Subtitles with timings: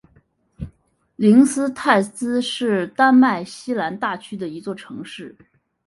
[1.15, 5.35] 灵斯泰兹是丹麦西兰大区的一座城市。